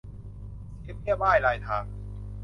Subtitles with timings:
[0.79, 1.83] เสียเบี้ยบ้ายรายทาง